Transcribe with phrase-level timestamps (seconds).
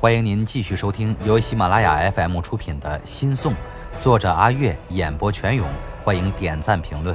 [0.00, 3.52] 欢迎您继续收听由喜马拉雅 FM 出品的《新宋》，
[4.00, 5.68] 作者阿月，演播全勇。
[6.02, 7.14] 欢迎点赞评论。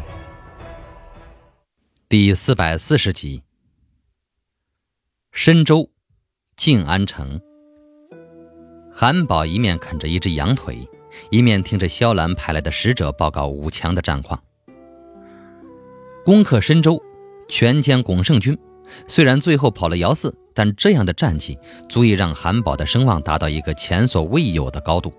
[2.07, 3.41] 第四百四十集。
[5.31, 5.89] 深州，
[6.55, 7.41] 静安城。
[8.93, 10.87] 韩宝一面啃着一只羊腿，
[11.31, 14.39] 一面听着萧兰派来的使者报告武强的战况。
[16.23, 17.01] 攻克深州，
[17.47, 18.55] 全歼巩胜军。
[19.07, 25.13] 虽然最后跑了姚四，但这样的战绩足以让韩宝的声望达到一个前所未有的高度。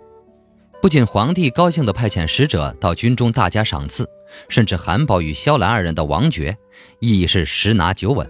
[0.83, 4.09] 不仅皇帝高兴地派遣使者到军中大加赏赐，
[4.49, 6.57] 甚至韩宝与萧兰二人的王爵
[7.01, 8.29] 亦是十拿九稳。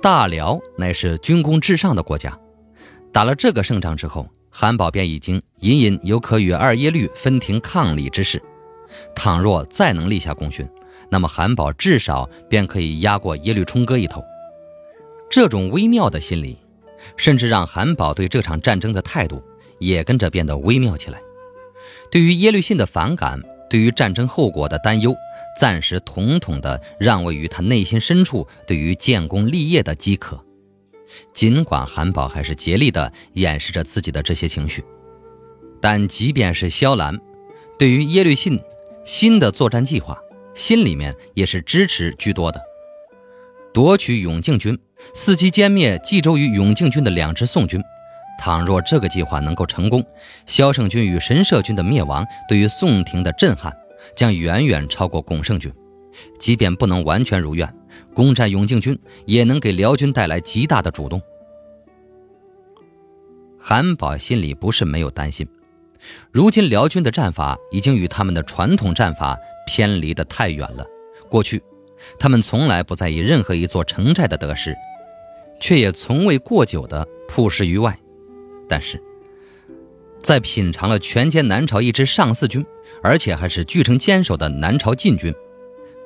[0.00, 2.38] 大辽乃是军功至上的国家，
[3.12, 8.42] 打了这个胜仗之后，韩宝便已经隐隐有可与二耶律分庭抗礼之势。
[9.14, 10.66] 倘若再能立下功勋，
[11.10, 14.22] 那么韩宝至少便可以压过耶律冲哥一头。
[15.30, 16.56] 这种微妙的心理，
[17.16, 19.42] 甚至让韩宝对这场战争的态度
[19.78, 21.20] 也跟着变得微妙起来。
[22.10, 25.14] 对于耶律信的反感，对于战争后果的担忧，
[25.60, 30.42] 暂时统统的让位于他内心深处对于建功立业的饥渴。
[31.34, 34.84] 尽管韩宝还是竭力的掩饰着自己的这些情绪，
[35.80, 37.18] 但即便是萧兰，
[37.78, 38.58] 对于耶律信
[39.04, 40.18] 新的作战计划，
[40.54, 42.60] 心里面也是支持居多的。
[43.78, 44.76] 夺取永靖军，
[45.14, 47.80] 伺机歼灭冀州与永靖军的两支宋军。
[48.36, 50.04] 倘若这个计划能够成功，
[50.46, 53.72] 萧胜军与神社军的灭亡对于宋廷的震撼
[54.16, 55.72] 将远远超过巩胜军。
[56.40, 57.72] 即便不能完全如愿，
[58.14, 61.22] 攻占永靖军也能给辽军带来极大的主动。
[63.56, 65.46] 韩宝心里不是没有担心，
[66.32, 69.38] 如今辽军的战法已经与他们的传统战法
[69.68, 70.84] 偏离得太远了。
[71.30, 71.62] 过去。
[72.18, 74.76] 他们从来不在意任何一座城寨的得失，
[75.60, 77.98] 却也从未过久地曝尸于外。
[78.68, 79.02] 但是，
[80.20, 82.64] 在品尝了全歼南朝一支上四军，
[83.02, 85.34] 而且还是据城坚守的南朝禁军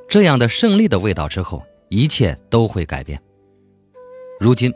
[0.08, 3.20] 这样的胜利的味道之后，一切都会改变。
[4.38, 4.72] 如今，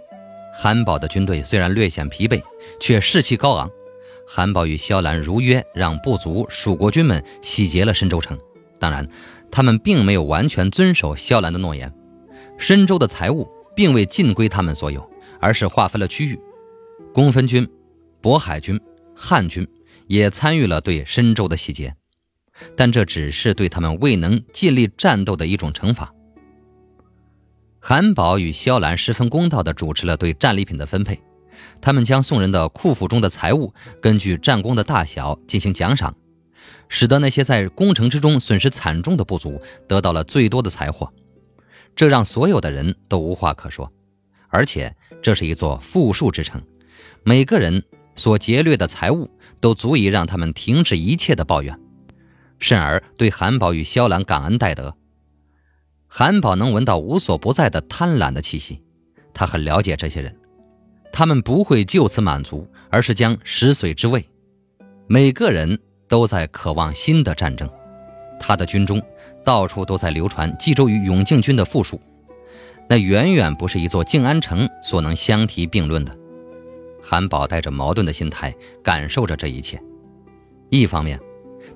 [0.54, 2.42] 韩宝的军队虽然略显疲惫，
[2.80, 3.70] 却士气高昂。
[4.28, 8.38] 韩宝与萧兰如约让部族蜀国军们洗劫了深州城，
[8.80, 9.08] 当然。
[9.50, 11.92] 他们并没有完全遵守萧兰的诺言，
[12.58, 15.08] 深州的财物并未尽归他们所有，
[15.40, 16.38] 而是划分了区域。
[17.14, 17.66] 公分军、
[18.20, 18.78] 渤海军、
[19.14, 19.66] 汉军
[20.06, 21.94] 也参与了对深州的洗劫，
[22.76, 26.12] 但这只是对他们未能尽力战斗的一种惩罚。
[27.80, 31.20] 韩宝与萧兰十分公道地主持了对战利品的分配，
[31.80, 36.14] 他们将宋人的库府中的财物根据战功的大小进行奖赏。
[36.88, 41.12] 使得那些在攻城之中损失惨重的部族得到了最多的财货，
[41.94, 43.92] 这让所有的人都无话可说。
[44.48, 46.62] 而且这是一座富庶之城，
[47.24, 47.82] 每个人
[48.14, 49.28] 所劫掠的财物
[49.60, 51.78] 都足以让他们停止一切的抱怨，
[52.58, 54.96] 甚而对韩宝与萧兰感恩戴德。
[56.06, 58.80] 韩宝能闻到无所不在的贪婪的气息，
[59.34, 60.34] 他很了解这些人，
[61.12, 64.24] 他们不会就此满足，而是将食髓之味。
[65.08, 65.78] 每个人。
[66.08, 67.68] 都在渴望新的战争，
[68.38, 69.00] 他的军中
[69.44, 72.00] 到处都在流传冀州与永靖军的富庶，
[72.88, 76.16] 那远远不是一座静安城所能相提并论的。
[77.02, 79.80] 韩宝带着矛盾的心态感受着这一切，
[80.70, 81.20] 一方面，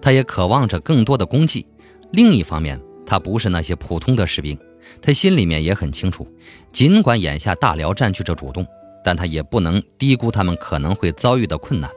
[0.00, 1.64] 他也渴望着更多的功绩；
[2.10, 4.58] 另一方面，他不是那些普通的士兵，
[5.00, 6.26] 他心里面也很清楚，
[6.72, 8.66] 尽管眼下大辽占据着主动，
[9.04, 11.88] 但他也不能低估他们可能会遭遇的困难。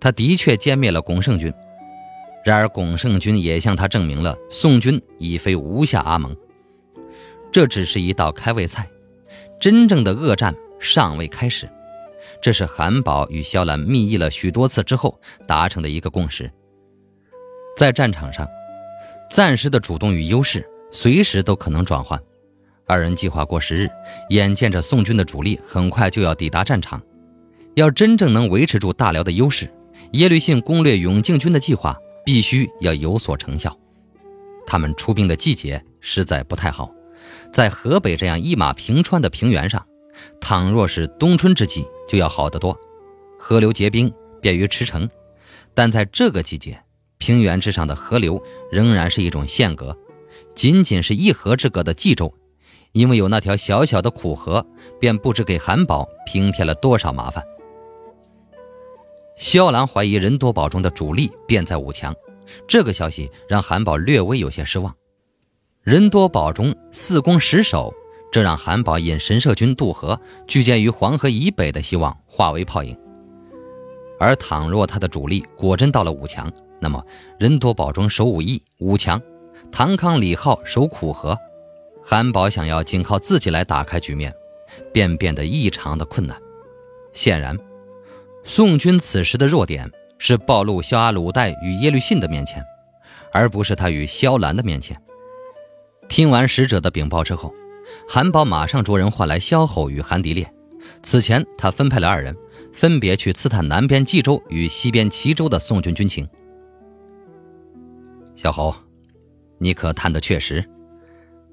[0.00, 1.52] 他的确歼灭了巩胜军，
[2.44, 6.36] 然而巩胜军也向他证明了宋军已非无下阿蒙。
[7.52, 8.88] 这只是一道开胃菜，
[9.58, 11.68] 真正的恶战尚未开始。
[12.42, 16.50] 这是韩宝与萧兰密议了许多次之后达成的一个共识。
[17.76, 18.46] 在战场上，
[19.30, 22.20] 暂时的主动与优势随时都可能转换。
[22.86, 23.88] 二人计划过十日，
[24.30, 27.02] 眼见着宋军的主力很快就要抵达战场。
[27.74, 29.70] 要真正能维持住大辽的优势，
[30.12, 33.76] 耶律性攻略永靖军的计划必须要有所成效。
[34.66, 36.90] 他们出兵的季节实在不太好，
[37.52, 39.86] 在河北这样一马平川的平原上，
[40.40, 42.76] 倘若是冬春之际就要好得多，
[43.38, 45.08] 河流结冰，便于驰骋。
[45.72, 46.82] 但在这个季节，
[47.18, 48.42] 平原之上的河流
[48.72, 49.96] 仍然是一种限隔，
[50.54, 52.34] 仅仅是一河之隔的冀州，
[52.92, 54.66] 因为有那条小小的苦河，
[54.98, 57.44] 便不知给韩宝平添了多少麻烦。
[59.36, 62.14] 萧兰怀疑任多宝中的主力便在武强，
[62.66, 64.94] 这个消息让韩宝略微有些失望。
[65.82, 67.94] 任多宝中四攻十守，
[68.32, 70.18] 这让韩宝引神社军渡河，
[70.48, 72.96] 聚歼于黄河以北的希望化为泡影。
[74.18, 76.50] 而倘若他的主力果真到了五强，
[76.80, 77.04] 那么
[77.38, 79.20] 任多宝中守武义五强，
[79.70, 81.36] 唐康李浩守苦河，
[82.02, 84.34] 韩宝想要仅靠自己来打开局面，
[84.94, 86.40] 便变得异常的困难。
[87.12, 87.56] 显然，
[88.46, 92.64] 宋军此时的弱点是暴露萧阿鲁代与耶律信的面前，
[93.32, 94.96] 而不是他与萧兰的面前。
[96.08, 97.52] 听完使者的禀报之后，
[98.08, 100.50] 韩宝马上着人唤来萧后与韩迪烈。
[101.02, 102.34] 此前他分配了二人。
[102.72, 106.28] 分别去刺探南边冀州与西边齐州的宋军军情。
[108.34, 108.74] 萧侯，
[109.56, 110.62] 你可探得确实？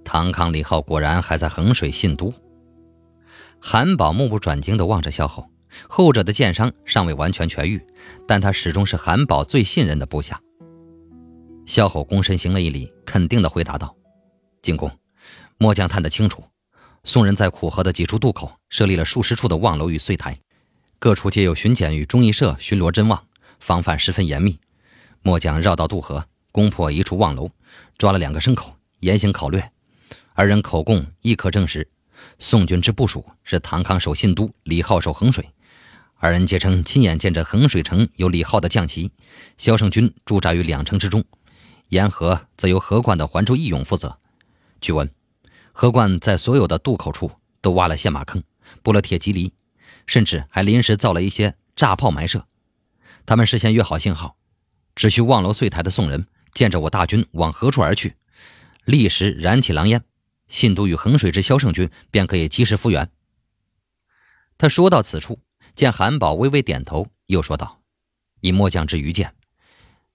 [0.03, 2.33] 唐康李浩果然还在衡水信都。
[3.57, 5.47] 韩宝目不转睛地望着萧侯，
[5.87, 7.85] 后者的剑伤尚未完全痊愈，
[8.27, 10.41] 但他始终是韩宝最信任的部下。
[11.65, 13.95] 萧侯躬身行了一礼，肯定地回答道
[14.61, 14.91] ：“进公，
[15.57, 16.43] 末将探得清楚，
[17.03, 20.37] 宋人在苦河的几处渡口设立了数十处的望楼与碎台。”
[20.99, 23.27] 各处皆有巡检与忠义社巡逻侦望，
[23.59, 24.57] 防范十分严密。
[25.21, 27.49] 末将绕道渡河，攻破一处望楼，
[27.97, 29.71] 抓了两个牲口，严刑拷掠。
[30.33, 31.85] 二人口供亦可证实，
[32.39, 35.49] 宋军之部署是唐康守信都，李浩守衡水。
[36.23, 39.11] 二人皆称亲眼见着衡水城有李浩的将旗，
[39.57, 41.21] 萧胜军驻扎于两城之中，
[41.89, 44.17] 沿河则由河冠的环州义勇负责。
[44.79, 45.13] 据闻，
[45.73, 47.29] 河冠在所有的渡口处
[47.59, 48.41] 都挖了陷马坑，
[48.81, 49.51] 布了铁蒺藜。
[50.07, 52.47] 甚至还临时造了一些炸炮埋设。
[53.25, 54.37] 他们事先约好信号，
[54.95, 58.15] 只需望楼碎台的宋人见着我大军往何处而去，
[58.85, 60.01] 立时燃起狼烟，
[60.47, 63.11] 信都与衡水之萧胜军便可以及时复原。
[64.57, 65.39] 他说到此处，
[65.75, 67.81] 见韩宝微微点头，又说道
[68.41, 69.35] ：“以末将之愚见，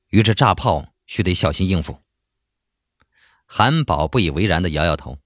[0.08, 2.00] 与这炸炮须得小心应付。”
[3.44, 5.18] 韩宝不以为然的摇摇头：“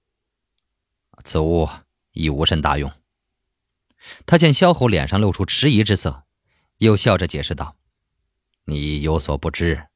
[1.23, 1.69] 此物
[2.13, 2.91] 已无甚大用。”
[4.25, 6.23] 他见萧侯脸上露出迟疑之色，
[6.79, 7.75] 又笑着解释道
[8.65, 9.87] ：“你有所不知，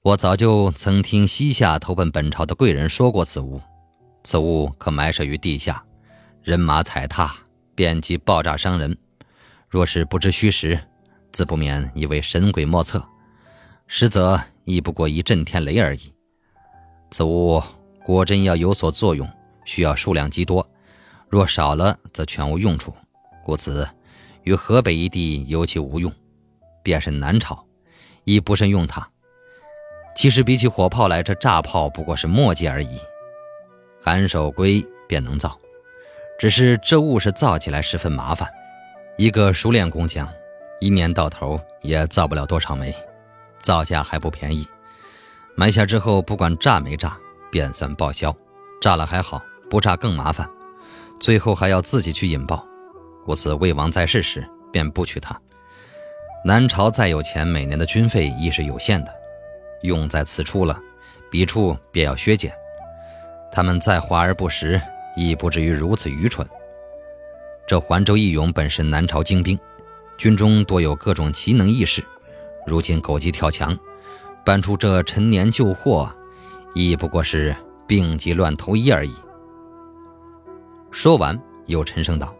[0.00, 3.60] 我早就曾听西夏投奔本朝的贵人说过此物。
[4.22, 5.84] 此物可埋设于地下，
[6.42, 7.34] 人马踩踏，
[7.80, 8.94] 便即爆炸伤人。
[9.66, 10.78] 若是不知虚实，
[11.32, 13.00] 自不免以为神鬼莫测；
[13.86, 16.12] 实则亦不过一震天雷而已。
[17.10, 17.58] 此物
[18.04, 19.26] 果真要有所作用，
[19.64, 20.68] 需要数量极多。”
[21.30, 22.94] 若少了，则全无用处，
[23.42, 23.88] 故此
[24.42, 26.12] 于河北一地尤其无用。
[26.82, 27.64] 便是南朝，
[28.24, 29.08] 亦不甚用它。
[30.14, 32.98] 其实比起火炮来，这炸炮不过是墨迹而已。
[34.02, 35.58] 韩守圭便能造，
[36.40, 38.48] 只是这物是造起来十分麻烦。
[39.18, 40.26] 一个熟练工匠，
[40.80, 42.94] 一年到头也造不了多少枚，
[43.58, 44.66] 造价还不便宜。
[45.54, 47.14] 埋下之后，不管炸没炸，
[47.52, 48.34] 便算报销。
[48.80, 50.48] 炸了还好，不炸更麻烦。
[51.20, 52.66] 最后还要自己去引爆，
[53.22, 55.38] 故此魏王在世时便不取它。
[56.42, 59.12] 南朝再有钱，每年的军费亦是有限的，
[59.82, 60.80] 用在此处了，
[61.30, 62.50] 彼处便要削减。
[63.52, 64.80] 他们再华而不实，
[65.20, 66.48] 亦不至于如此愚蠢。
[67.66, 69.58] 这环州义勇本是南朝精兵，
[70.16, 72.02] 军中多有各种奇能异士，
[72.66, 73.78] 如今狗急跳墙，
[74.46, 76.10] 搬出这陈年旧货，
[76.74, 77.54] 亦不过是
[77.86, 79.14] 病急乱投医而已。
[80.90, 82.34] 说完，又沉声道：“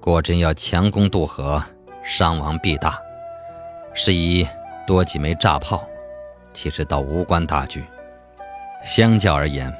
[0.00, 1.60] 果真要强攻渡河，
[2.04, 2.96] 伤亡必大。
[3.94, 4.46] 是以
[4.86, 5.84] 多几枚炸炮，
[6.52, 7.84] 其实倒无关大局。
[8.84, 9.74] 相较而言，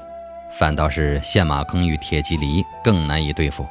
[0.59, 3.67] 反倒是陷马坑与铁骑犁更难以对付。”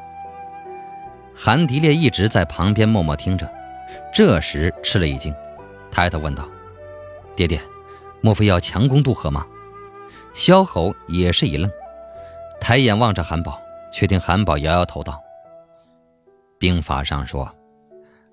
[1.35, 3.51] 韩迪烈一直在旁边默默听着，
[4.13, 5.33] 这时吃了一惊，
[5.91, 6.47] 抬头问道
[7.35, 7.61] ：“爹爹，
[8.21, 9.45] 莫非要强攻渡河吗？”
[10.33, 11.69] 萧侯也是一愣，
[12.59, 13.61] 抬眼望着韩宝。
[13.93, 15.23] 却听韩宝摇摇头道
[16.59, 17.49] ：“兵法上说，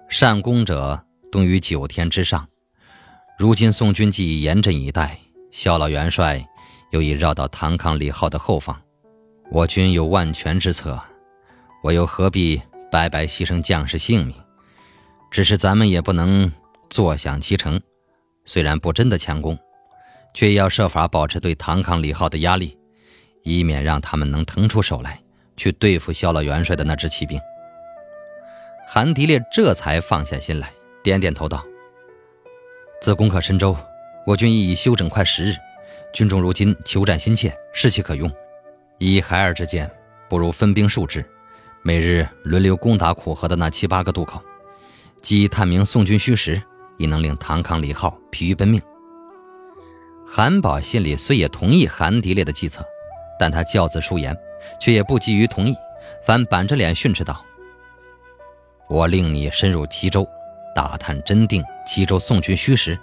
[0.08, 2.48] 善攻者动于九天之上。
[3.38, 5.16] 如今宋军既已严阵以待，
[5.52, 6.44] 萧老元帅
[6.92, 8.80] 又已绕到唐康李浩的后方，
[9.50, 10.98] 我军有万全之策，
[11.82, 14.34] 我又何必白白牺牲将士性命？
[15.30, 16.50] 只是咱们也不能
[16.88, 17.80] 坐享其成。
[18.44, 19.58] 虽然不真的强攻，
[20.32, 22.78] 却要设法保持对唐康李浩的压力，
[23.42, 25.20] 以免让他们能腾出手来。”
[25.54, 27.38] 去对付萧老元帅的那支骑兵，
[28.88, 30.72] 韩迪烈这才放下心来，
[31.04, 31.62] 点点头道
[33.02, 33.76] ：“自攻克深州，
[34.26, 35.54] 我军已休整快十日，
[36.12, 38.30] 军中如今求战心切，士气可用。
[38.98, 39.90] 以孩儿之见，
[40.28, 41.24] 不如分兵数支，
[41.82, 44.42] 每日轮流攻打苦河的那七八个渡口，
[45.20, 46.62] 既探明宋军虚实，
[46.98, 48.80] 亦能令唐康李浩疲于奔命。”
[50.28, 52.84] 韩宝心里虽也同意韩迪烈的计策，
[53.38, 54.36] 但他教子疏言。
[54.80, 55.74] 却也不急于同意，
[56.24, 57.44] 反板着脸训斥道
[58.88, 60.24] ：“我令你深入齐州，
[60.72, 62.96] 打探真定、齐州宋军虚实，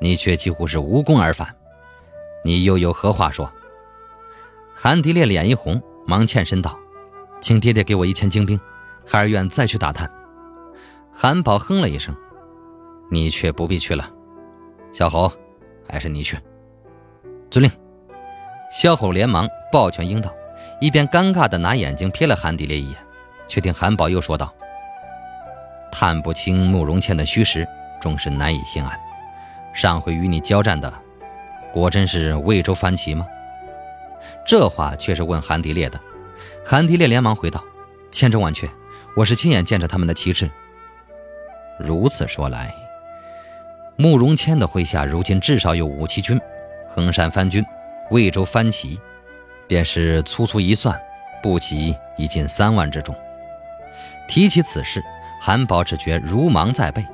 [0.00, 1.54] 你却几乎是无功而返。
[2.48, 3.52] 你又有何话说？”
[4.74, 6.78] 韩迪烈脸一红，忙欠身道
[7.42, 8.58] ：“请爹爹给我一千精兵，
[9.06, 10.10] 孩儿愿再去打探。”
[11.12, 12.16] 韩宝哼了一声
[13.12, 14.08] ：“你却不必去了，
[14.92, 15.30] 小侯，
[15.86, 16.38] 还是你去。”
[17.50, 17.70] 遵令。
[18.70, 20.32] 萧侯连忙抱拳应道，
[20.80, 22.96] 一边尴尬的拿眼睛瞥了韩迪烈一眼，
[23.46, 24.54] 却听韩宝又说道
[25.92, 27.66] ：“探不清慕容谦的虚实，
[28.00, 28.98] 终是难以心安。
[29.74, 30.92] 上回与你交战的，
[31.72, 33.26] 果真是魏州番旗吗？”
[34.44, 36.00] 这话却是问韩迪烈的。
[36.64, 37.62] 韩迪烈连忙回道
[38.10, 38.68] ：“千真万确，
[39.16, 40.50] 我是亲眼见着他们的旗帜。”
[41.78, 42.74] 如此说来，
[43.96, 46.40] 慕容谦的麾下如今至少有五七军，
[46.94, 47.64] 衡山番军。
[48.10, 48.98] 魏州番旗，
[49.66, 50.98] 便是粗粗一算，
[51.42, 53.14] 步骑已近三万之众。
[54.26, 55.02] 提起此事，
[55.40, 57.06] 韩宝只觉如芒在背。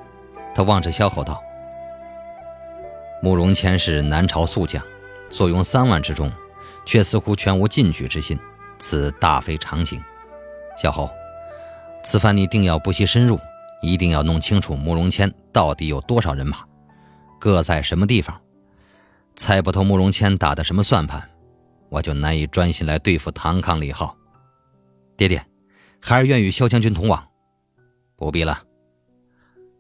[0.55, 1.43] 他望着萧吼道
[3.25, 4.85] ：“慕容谦是南朝宿将，
[5.31, 6.31] 坐拥三万之众，
[6.85, 8.39] 却似乎全无进取之心，
[8.79, 9.99] 此大非常情。
[10.77, 11.09] 萧侯，
[12.05, 13.41] 此番你定要不惜深入，
[13.81, 16.59] 一定要弄清楚慕容谦到底有多少人马，
[17.41, 18.39] 各在什么地方。”
[19.37, 21.27] 猜不透慕容谦打的什么算盘，
[21.89, 24.15] 我就难以专心来对付唐康李浩。
[25.17, 25.43] 爹爹，
[25.99, 27.27] 孩儿愿与萧将军同往。
[28.17, 28.63] 不必了。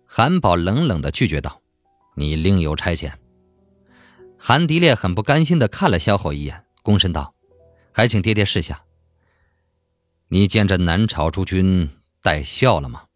[0.06, 1.60] 韩宝冷冷的拒绝道
[2.16, 3.12] ：“你另有差遣。”
[4.46, 7.34] 韩迪烈很不甘心的看了萧后一眼，躬身道
[7.94, 8.84] ：“还请爹爹示下。
[10.28, 11.88] 你见着南朝诸君
[12.20, 13.06] 带孝了吗？”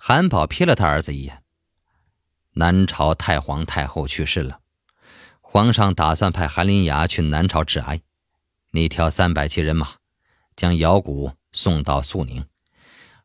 [0.00, 1.42] 韩宝瞥了他儿子一眼。
[2.52, 4.60] 南朝太皇太后去世了。
[5.42, 8.00] 皇上打算派韩林牙去南朝致哀，
[8.70, 9.96] 你挑三百骑人马，
[10.56, 12.46] 将瑶骨送到肃宁，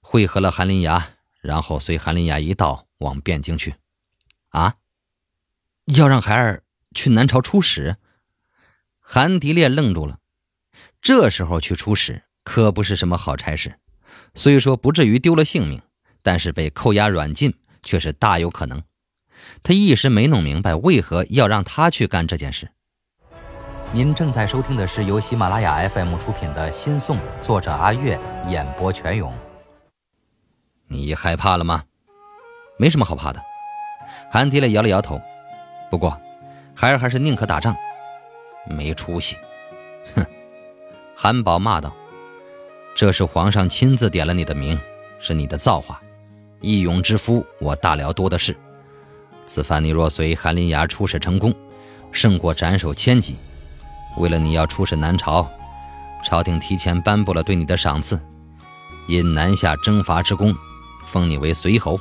[0.02, 3.76] 会合了韩林牙，然后随韩林牙一道往汴京去。
[4.50, 4.76] 啊！
[5.86, 6.65] 要让孩儿
[6.96, 7.98] 去南朝出使？
[9.00, 10.18] 韩迪烈愣住了。
[11.02, 13.78] 这时候去出使可不是什么好差事，
[14.34, 15.82] 虽说不至于丢了性命，
[16.24, 18.82] 但是被扣押软禁却是大有可能。
[19.62, 22.72] 他一时没弄明白为何要让他去干这件事。
[23.92, 29.32] 您正在收听的是由喜马拉雅 FM 出品的《新宋》，作者阿月，演播全勇。
[30.88, 31.84] 你害怕了吗？
[32.80, 33.42] 没什么好怕的。
[34.32, 35.22] 韩迪烈摇了摇头。
[35.92, 36.20] 不过，
[36.76, 37.76] 孩儿还是宁可打仗。
[38.68, 39.38] 没出息！
[40.16, 40.26] 哼！
[41.16, 41.96] 韩宝骂道
[42.96, 44.80] ：“这是皇上亲自点了你的名，
[45.20, 46.02] 是你的造化。
[46.62, 48.56] 义勇之夫，我大辽多的是。”
[49.48, 51.54] 此番你若随韩林牙出使成功，
[52.12, 53.36] 胜过斩首千级。
[54.18, 55.48] 为了你要出使南朝，
[56.24, 58.20] 朝廷提前颁布了对你的赏赐，
[59.08, 60.56] 因南下征伐之功，
[61.06, 62.00] 封你为随侯。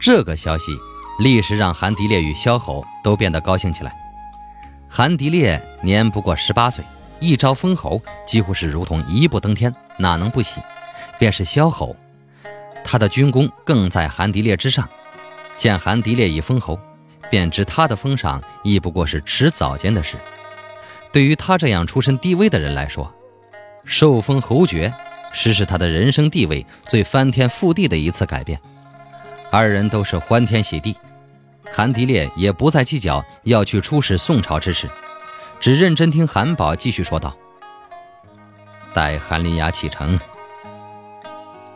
[0.00, 0.74] 这个消息
[1.18, 3.92] 立时让韩迪烈与萧侯都变得高兴起来。
[4.88, 6.84] 韩迪烈年不过十八岁，
[7.18, 10.60] 一朝封侯，几乎是如同一步登天，哪能不喜？
[11.18, 11.96] 便是萧侯，
[12.84, 14.88] 他的军功更在韩迪烈之上。
[15.56, 16.78] 见韩迪烈已封侯，
[17.28, 20.16] 便知他的封赏亦不过是迟早间的事。
[21.10, 23.12] 对于他这样出身低微的人来说，
[23.84, 24.94] 受封侯爵，
[25.32, 28.60] 实是他的人生地位最翻天覆地的一次改变。
[29.50, 30.94] 二人都是欢天喜地，
[31.72, 34.88] 韩迪烈也不再计较要去出使宋朝之事，
[35.60, 37.36] 只认真听韩宝继续说道
[38.92, 40.18] ：“待韩林牙启程，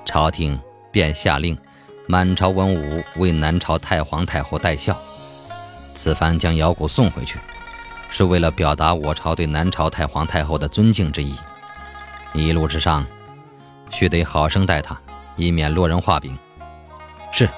[0.04, 1.56] 朝廷便下令。”
[2.08, 5.00] 满朝文武为南朝太皇太后戴孝，
[5.94, 7.38] 此番将瑶骨送回去，
[8.10, 11.34] 是为了表达我朝对南朝太皇太后的尊敬之意。
[12.34, 13.06] 一路之上，
[13.90, 15.00] 须得好生待她，
[15.36, 16.36] 以免落人话柄。
[17.30, 17.48] 是。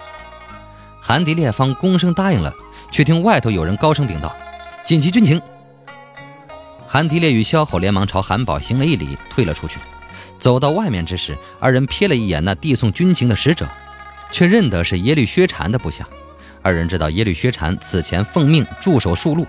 [1.07, 2.51] 韩迪烈方躬声答应了，
[2.91, 4.35] 却听外头有人高声禀道
[4.87, 5.39] ：“紧急军情！”
[6.89, 9.79] 韩迪烈与萧后连忙朝韩宝行了一礼，退了出去。
[10.39, 13.69] 走到外面之时，二人瞥了一眼那递送军情的使者。
[14.33, 16.09] 却认得是耶律薛禅的部下，
[16.63, 19.47] 二人知道耶律薛禅此前奉命驻守数路，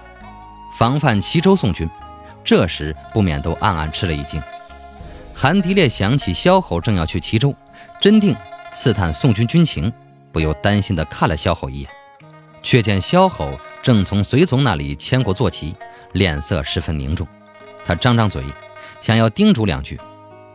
[0.77, 1.89] 防范齐州宋军，
[2.43, 4.39] 这时不免都暗暗吃了一惊。
[5.33, 7.55] 韩迪烈想起萧后正要去齐州，
[7.99, 8.35] 真定
[8.73, 9.91] 刺探宋军军情，
[10.35, 11.89] 不由担心地看了萧吼一眼，
[12.61, 15.73] 却见萧吼正从随从那里牵过坐骑，
[16.11, 17.25] 脸色十分凝重。
[17.85, 18.43] 他张张嘴，
[18.99, 19.97] 想要叮嘱两句，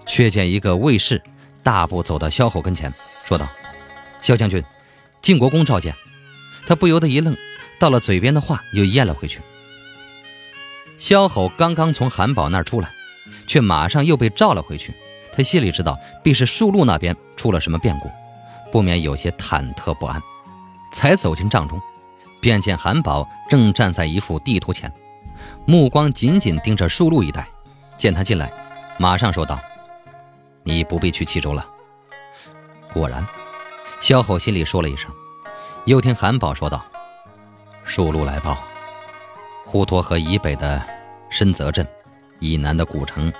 [0.05, 1.23] 却见一个卫士
[1.63, 2.93] 大步走到萧吼跟前，
[3.25, 3.49] 说道。
[4.21, 4.63] 萧将军，
[5.23, 5.95] 晋国公召见。
[6.67, 7.35] 他不由得一愣，
[7.79, 9.41] 到了嘴边的话又咽了回去。
[10.99, 12.91] 萧吼刚刚从韩宝那儿出来，
[13.47, 14.93] 却马上又被召了回去。
[15.33, 18.11] 他心里知道，必是树路那边出了什么变故，
[18.71, 20.21] 不免有些忐忑不安。
[20.93, 21.81] 才走进帐中，
[22.41, 24.93] 便见韩宝正站在一幅地图前，
[25.65, 27.49] 目光紧紧盯着树路一带。
[27.97, 28.51] 见他进来，
[28.99, 29.61] 马上说道
[30.65, 31.65] ：“你不必去冀州了。”
[32.93, 33.25] 果然，
[34.01, 35.11] 萧后心里说了一声，
[35.85, 36.85] 又听韩宝说道
[37.85, 38.59] ：“树路来报，
[39.71, 40.83] 滹沱河以北的
[41.29, 41.87] 深泽镇，
[42.41, 43.33] 以南的古城，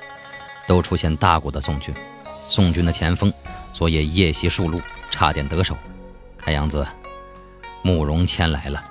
[0.69, 1.93] 都出现大股的宋军。
[2.47, 3.33] 宋军的前锋
[3.73, 4.81] 昨夜夜袭树路，
[5.11, 5.77] 差点得手。
[6.39, 6.87] 看样子……”
[7.83, 8.85] 慕容谦来了。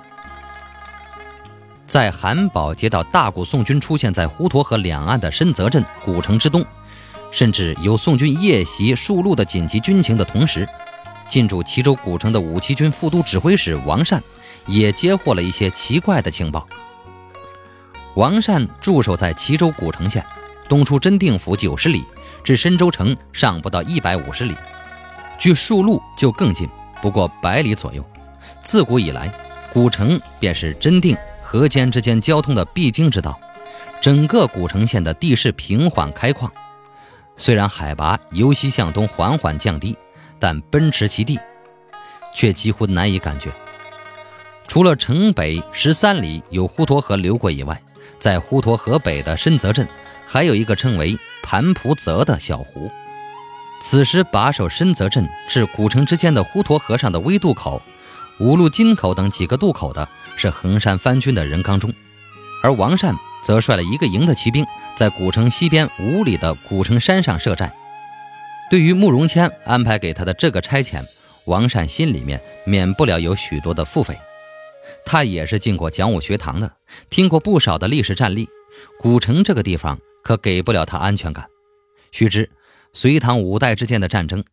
[1.86, 6.64] 在韩宝接到大股宋军出现在滹沱河两岸的深泽镇古城之东，
[7.30, 10.68] 甚至有宋军夜袭数路的紧急军情的同时，
[11.28, 14.20] 进驻齐州古城的五七军副都指挥使王善
[14.66, 16.66] 也接获了一些奇怪的情报。
[18.14, 20.24] 王善驻守在齐州古城县，
[20.68, 22.04] 东出真定府九十里，
[22.42, 24.56] 至深州城尚不到一百五十里，
[25.40, 26.68] 距数路就更近，
[27.00, 28.04] 不过百里左右。
[28.62, 29.32] 自古以来，
[29.72, 33.40] 古城便是真定、河间之间交通的必经之道。
[34.02, 36.50] 整个古城县的地势平缓开旷，
[37.38, 39.96] 虽然海拔由西向东缓缓降低，
[40.38, 41.38] 但奔驰其地，
[42.34, 43.50] 却几乎难以感觉。
[44.68, 47.82] 除了城北十三里有滹沱河流过以外，
[48.18, 49.88] 在滹沱河北的深泽镇，
[50.26, 52.90] 还有一个称为盘蒲泽的小湖。
[53.80, 57.80] 此时把守深泽镇至古城之间的滹沱河上的微渡口。
[58.38, 61.92] 五路金口等几个渡口的是衡山藩军的任刚中，
[62.62, 64.64] 而王善则率了一个营的骑兵
[64.96, 67.70] 在古城西边五里的古城山上设寨。
[68.70, 71.02] 对于慕容谦安排给他的这个差遣，
[71.44, 74.16] 王善心里面免不了有许多的腹诽。
[75.04, 76.72] 他也是进过讲武学堂的，
[77.10, 78.48] 听过不少的历史战例，
[78.98, 81.46] 古城这个地方可给不了他安全感。
[82.10, 82.48] 须知
[82.92, 84.44] 隋唐五代之间的战争，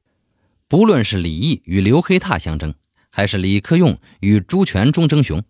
[0.67, 2.73] 不论是李毅与刘黑闼相争。
[3.09, 5.43] 还是李克用与朱全忠争雄，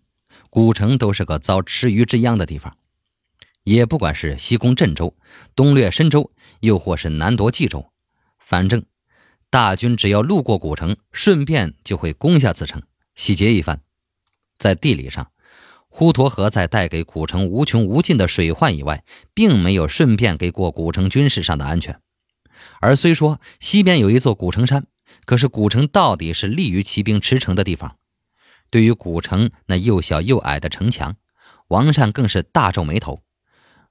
[0.49, 2.77] 古城都是个遭池鱼之殃的地方。
[3.63, 5.13] 也不管是西攻镇州、
[5.53, 7.91] 东掠深州，又或是南夺冀州，
[8.39, 8.85] 反正
[9.49, 12.81] 大军只要路过古城，顺便就会攻下此城，
[13.15, 13.81] 洗劫一番。
[14.57, 15.31] 在地理上，
[15.91, 21.99] 滹沱河在带给古城无穷无尽的水患以外，并没有顺便给过古城军事上的安全。
[22.81, 24.87] 而虽说西边有一座古城山。
[25.25, 27.97] 可是古城到底是利于骑兵驰骋的地方。
[28.69, 31.15] 对于古城那又小又矮的城墙，
[31.69, 33.23] 王善更是大皱眉头。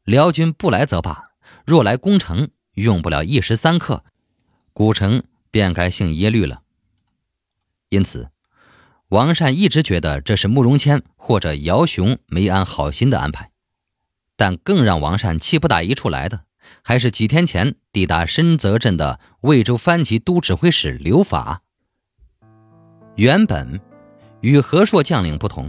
[0.04, 1.30] 辽军不来则罢，
[1.66, 4.04] 若来攻城，用不了一时三刻，
[4.72, 6.62] 古城便该姓耶律了。
[7.88, 8.30] 因此，
[9.08, 13.50] 王善一直觉得这是慕容谦或者姚雄没安好心的安排。
[14.36, 16.44] 但更让王善气不打一处来的。
[16.88, 21.62] 还是几天前抵达深泽镇的魏州藩旗都指挥使刘法。
[23.16, 23.80] 原本
[24.40, 25.68] 与和硕将领不同，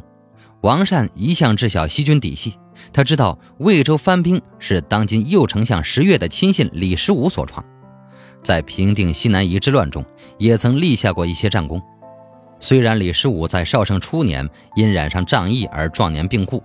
[0.62, 2.54] 王善一向知晓西军底细。
[2.94, 7.66] 他知道魏州藩兵是当今右丞相石越的亲信李十五所创，
[8.44, 10.06] 在平定西南夷之乱中
[10.38, 11.82] 也曾立下过一些战功。
[12.60, 16.62] 虽然李十五在绍圣初年因染上瘴疫而壮年病故，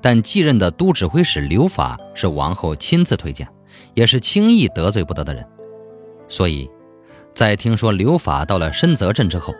[0.00, 3.48] 但继任的都指挥使刘法是王后亲自推荐。
[3.94, 5.46] 也是轻易得罪不得的人，
[6.28, 6.68] 所以，
[7.32, 9.54] 在听说刘法到了深泽镇之后，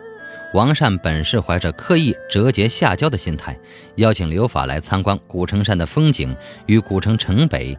[0.53, 3.57] 王善本是怀着刻意折节下交的心态，
[3.95, 7.77] 邀请刘法来参观古城山的风景与古城城北，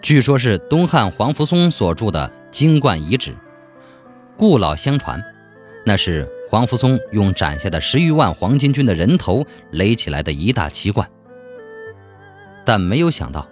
[0.00, 3.34] 据说是东汉黄福松所筑的金冠遗址。
[4.36, 5.22] 故老相传，
[5.84, 11.08] 那是黄福松用斩下的十余万黄巾军的人头垒起来的一大奇观。
[12.64, 13.46] 但没有想到。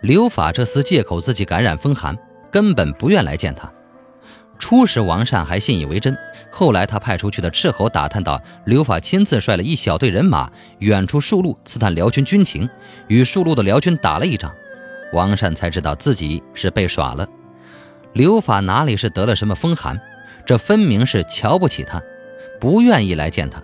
[0.00, 2.16] 刘法这厮借口自己感染风寒，
[2.50, 3.70] 根本不愿来见他。
[4.58, 6.16] 初时王善还信以为真，
[6.50, 12.68] 后来他派出去的斥候打探到，刘法亲自率了一小队人马远处数路刺探辽军军情，
[13.06, 14.52] 与数路的辽军打了一仗。
[15.12, 17.26] 王善才知道自己是被耍了。
[18.12, 20.00] 刘法哪里是得了什么风寒，
[20.44, 22.02] 这分明是瞧不起他，
[22.60, 23.62] 不愿意来见他。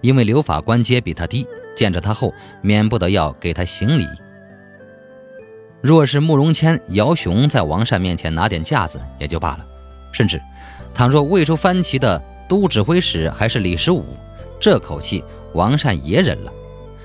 [0.00, 1.46] 因为刘法官阶比他低，
[1.76, 4.06] 见着他后免不得要给他行礼。
[5.84, 9.66] 若是慕容谦、姚雄在王善面前拿点架子也就罢了，
[10.12, 10.40] 甚至，
[10.94, 12.18] 倘若魏州藩旗的
[12.48, 14.02] 都指挥使还是李十五，
[14.58, 16.50] 这口气王善也忍了。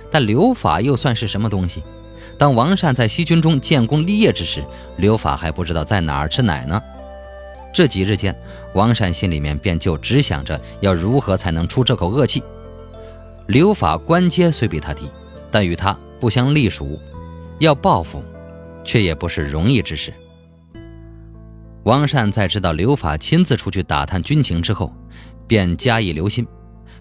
[0.09, 1.83] 但刘法又算是什么东西？
[2.37, 4.63] 当王善在西军中建功立业之时，
[4.95, 6.81] 刘法还不知道在哪儿吃奶呢。
[7.73, 8.33] 这几日间，
[8.75, 12.41] 王善心里面便就只想着要如何才能出这口恶气。
[13.47, 15.09] 刘法官阶虽比他低，
[15.51, 16.97] 但与他不相隶属，
[17.59, 18.23] 要报复。
[18.89, 20.11] 却也不是容易之事。
[21.83, 24.91] 王善在知道刘法亲自出去打探军情之后，
[25.45, 26.47] 便加以留心，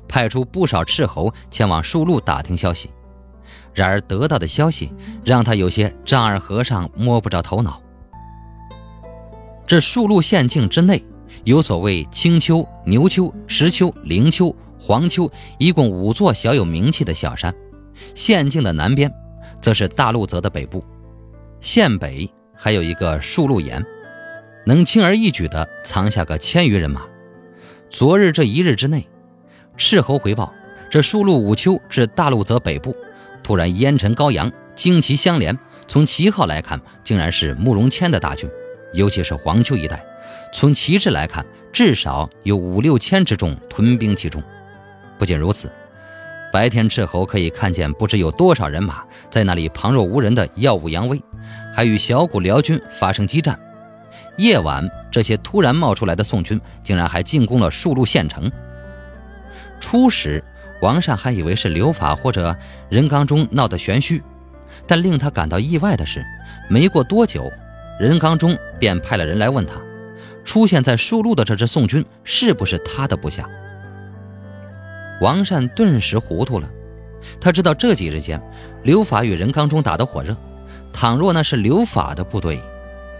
[0.06, 2.90] 派出不少斥候前往数路打听消息。
[3.72, 4.92] 然而得到的消息
[5.24, 7.80] 让他有些丈二和尚摸不着头脑。
[9.66, 11.02] 这数路县境之内，
[11.44, 17.54] 有所谓青丘、牛丘、石丘、灵丘、黄丘，一共五座小有名气的小山。
[18.14, 19.10] 县境的南边，
[19.62, 20.84] 则是大路泽的北部。
[21.60, 23.84] 县北还有一个数路岩，
[24.64, 27.02] 能轻而易举地藏下个千余人马。
[27.90, 29.06] 昨日这一日之内，
[29.76, 30.52] 斥候回报，
[30.90, 32.94] 这数路五丘至大路泽北部。
[33.42, 35.56] 突然烟尘高扬，旌旗相连。
[35.86, 38.48] 从旗号来看，竟然是慕容谦的大军，
[38.92, 40.04] 尤其是黄丘一带。
[40.52, 44.42] 从旗帜来看，至少有五六千之众屯兵其中。
[45.18, 45.72] 不仅如此，
[46.52, 51.18] 白天斥候可以看见不知有多少人马在那里旁若无人的耀武扬威，
[51.78, 53.56] 还与小股辽军发生激战。
[54.36, 58.50] 夜晚，这些突然冒出来的宋军竟然还进攻了数路县城。
[59.78, 60.42] 初时。
[60.80, 62.56] 王善还以为是刘法或者
[62.88, 64.20] 任刚中闹得玄虚，
[64.88, 66.24] 但令他感到意外的是，
[66.68, 67.48] 没过多久，
[67.98, 69.74] 任刚中便派了人来问他，
[70.44, 73.48] 出现在数路的这支宋军是不是他的部下。
[75.20, 76.68] 王善顿时糊涂了，
[77.40, 78.40] 他知道这几日间
[78.82, 80.36] 刘法与任刚中打得火热，
[81.00, 82.60] 倘若那是刘法的部队，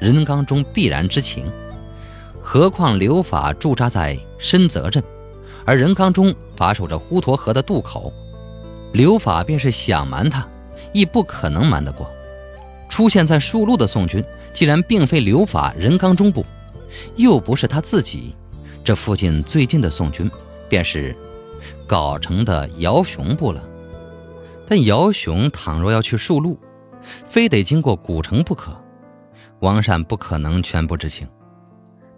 [0.01, 1.45] 任刚中必然知情，
[2.43, 5.01] 何况刘法驻扎在深泽镇。
[5.65, 8.13] 而任刚中把守着滹沱河的渡口，
[8.93, 10.45] 刘法便是想瞒他，
[10.93, 12.11] 亦不可能瞒得过。
[12.89, 16.45] 出现在数路的宋军，既然并非刘法、任刚中部，
[17.15, 18.35] 又不是他自己，
[18.83, 20.29] 这附近最近的宋军，
[20.69, 21.15] 便是
[21.87, 23.63] 藁城的姚雄部了。
[24.67, 26.59] 但姚雄倘若要去数路，
[27.27, 28.83] 非得经过古城不可。
[29.61, 31.29] 王善不可能全部知情，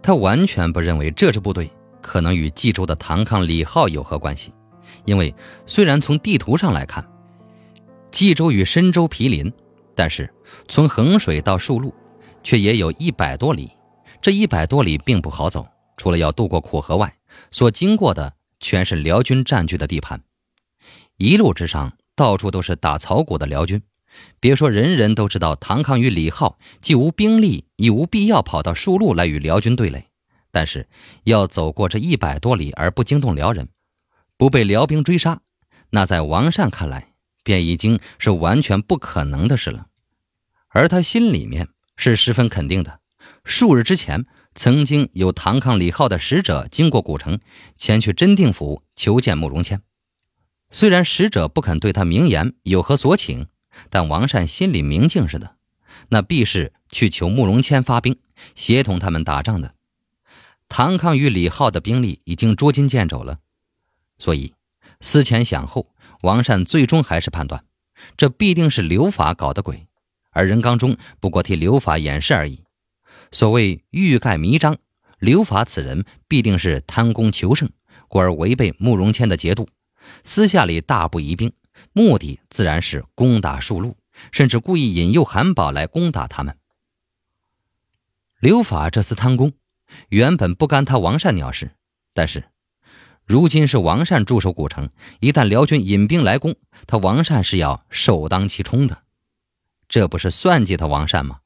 [0.02, 1.70] 他完全不认为这支部队。
[2.02, 4.52] 可能与冀州的唐抗李浩有何关系？
[5.04, 5.34] 因为
[5.66, 7.06] 虽然从地图上来看，
[8.10, 9.52] 冀州与深州毗邻，
[9.94, 10.32] 但是
[10.66, 11.94] 从衡水到数路，
[12.42, 13.70] 却也有一百多里。
[14.22, 17.14] 这一百多里并不好走，除了要渡过苦河外，
[17.50, 20.22] 所经过的全是辽军占据的地盘。
[21.18, 23.80] 一路之上，到处都是打草谷的辽军。
[24.40, 30.08] 别说人人都知道唐抗与李浩既无兵力，亦无必要跑到数路来与辽军对垒。
[30.50, 30.88] 但是，
[31.24, 33.68] 要走过这一百多里而不惊动辽人，
[34.36, 35.40] 不被辽兵追杀，
[35.90, 37.12] 那在王善看来，
[37.44, 39.86] 便已经是完全不可能的事了。
[40.68, 43.00] 而他心里面是十分肯定的。
[43.44, 47.38] 数日之前，曾经有唐抗李浩的使者经过古城，
[47.76, 49.82] 前去真定府求见慕容谦。
[50.70, 53.46] 虽然使者不肯对他明言有何所请，
[53.88, 55.56] 但王善心里明镜似的，
[56.08, 58.16] 那必是去求慕容谦发兵，
[58.54, 59.74] 协同他们打仗的。
[60.68, 63.40] 唐抗与李浩的兵力已经捉襟见肘了，
[64.18, 64.54] 所以
[65.00, 67.64] 思前想后，王善最终还是判断，
[68.16, 69.88] 这必定是刘法搞的鬼，
[70.30, 72.64] 而任刚中不过替刘法掩饰而已。
[73.32, 74.76] 所谓欲盖弥彰，
[75.18, 77.68] 刘法此人必定是贪功求胜，
[78.08, 79.68] 故而违背慕容谦的节度，
[80.24, 81.52] 私下里大步移兵，
[81.92, 83.96] 目的自然是攻打数路，
[84.32, 86.56] 甚至故意引诱韩宝来攻打他们。
[88.40, 89.52] 刘法这次贪功。
[90.08, 91.72] 原本不干他王善鸟事，
[92.14, 92.44] 但是
[93.24, 94.88] 如今是王善驻守古城，
[95.18, 96.54] 一旦辽军引兵来攻，
[96.86, 99.02] 他王善是要首当其冲的，
[99.88, 101.40] 这不是算计他王善吗？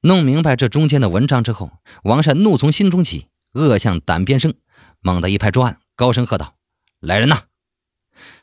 [0.00, 1.70] 弄明白这中间的文章之后，
[2.02, 4.52] 王善怒从心中起，恶向胆边生，
[4.98, 6.56] 猛地一拍桌案，高声喝道
[6.98, 7.44] ：“来人呐！”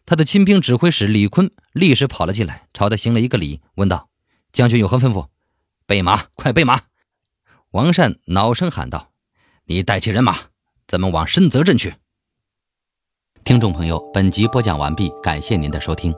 [0.10, 4.10] 他的亲兵指挥使李坤立时跑了进来，朝他行了一个礼，问道
[4.52, 5.28] ：“将军有何吩咐
[5.86, 6.82] ？”“备马，快备马！”
[7.69, 9.12] 王善恼声喊道
[9.69, 10.36] ：“你带起人马，
[10.88, 11.93] 咱们往深泽镇去。”
[13.45, 16.12] 听众朋友，本集播讲完毕，感谢您的收听。